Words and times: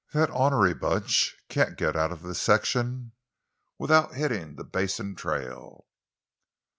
That 0.13 0.31
ornery 0.31 0.73
bunch 0.73 1.35
can't 1.47 1.77
git 1.77 1.95
out 1.95 2.11
of 2.11 2.23
this 2.23 2.41
section 2.41 3.11
without 3.77 4.15
hittin' 4.15 4.55
the 4.55 4.63
basin 4.63 5.13
trail!" 5.15 5.85